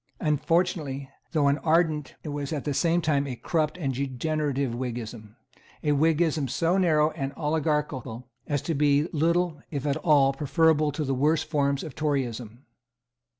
[0.19, 5.35] Unfortunately, though an ardent, it was at the same time a corrupt and degenerate, Whiggism;
[5.83, 11.03] a Whiggism so narrow and oligarchical as to be little, if at all, preferable to
[11.03, 12.65] the worst forms of Toryism.